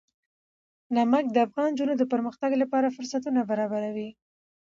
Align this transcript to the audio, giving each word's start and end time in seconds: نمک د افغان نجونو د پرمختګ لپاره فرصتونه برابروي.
نمک 0.95 1.25
د 1.31 1.37
افغان 1.47 1.69
نجونو 1.73 1.93
د 1.97 2.03
پرمختګ 2.13 2.51
لپاره 2.61 2.93
فرصتونه 2.95 3.39
برابروي. 3.49 4.09